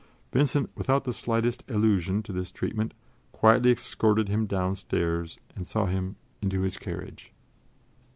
Vincent, 0.33 0.71
without 0.73 1.03
the 1.03 1.13
slightest 1.13 1.63
allusion 1.69 2.23
to 2.23 2.33
this 2.33 2.51
treatment, 2.51 2.95
quietly 3.33 3.69
escorted 3.71 4.29
him 4.29 4.47
downstairs 4.47 5.37
and 5.55 5.67
saw 5.67 5.85
him 5.85 6.15
into 6.41 6.61
his 6.61 6.75
carriage. 6.79 7.31